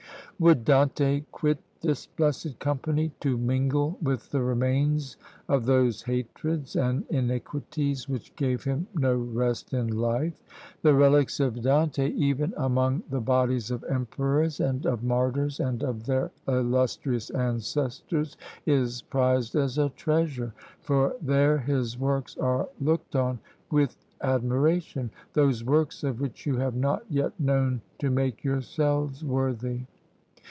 Would 0.39 0.65
Dante 0.65 1.19
quit 1.31 1.59
this 1.81 2.07
blessed 2.07 2.57
company 2.57 3.11
to 3.19 3.37
mingle 3.37 3.99
with 4.01 4.31
the 4.31 4.41
remains 4.41 5.15
of 5.47 5.67
those 5.67 6.01
hatreds 6.01 6.75
and 6.75 7.05
iniquities 7.11 8.09
which 8.09 8.35
gave 8.35 8.63
him 8.63 8.87
no 8.95 9.15
rest 9.15 9.71
in 9.71 9.87
life? 9.99 10.41
The 10.81 10.95
relics 10.95 11.39
of 11.39 11.61
Dante, 11.61 12.09
even 12.13 12.55
among 12.57 13.03
the 13.11 13.21
bodies 13.21 13.69
of 13.69 13.83
emperors 13.83 14.59
and 14.59 14.83
of 14.87 15.03
martyrs, 15.03 15.59
and 15.59 15.83
of 15.83 16.07
their 16.07 16.31
illustrious 16.47 17.29
ancestors, 17.29 18.35
is 18.65 19.03
prized 19.03 19.55
as 19.55 19.77
a 19.77 19.89
treasure, 19.89 20.55
for 20.81 21.15
there 21.21 21.59
his 21.59 21.99
works 21.99 22.35
are 22.39 22.67
looked 22.79 23.15
on 23.15 23.37
with 23.69 23.95
admiration; 24.21 25.11
those 25.33 25.63
works 25.63 26.03
of 26.03 26.19
which 26.19 26.47
you 26.47 26.55
have 26.57 26.73
not 26.75 27.03
yet 27.11 27.39
known 27.39 27.81
to 27.99 28.09
make 28.09 28.43
yourselves 28.43 29.23
worthy. 29.23 29.81